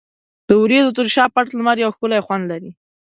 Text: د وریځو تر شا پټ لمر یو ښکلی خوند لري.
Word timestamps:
د 0.47 0.49
وریځو 0.61 0.95
تر 0.97 1.07
شا 1.13 1.25
پټ 1.33 1.47
لمر 1.57 1.77
یو 1.83 1.91
ښکلی 1.95 2.21
خوند 2.25 2.43
لري. 2.51 2.71